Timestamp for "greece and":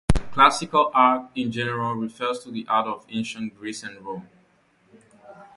3.55-4.03